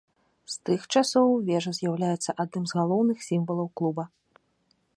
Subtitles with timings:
[0.53, 4.03] З тых часоў вежа з'яўляецца адным з галоўных сімвалаў клуба.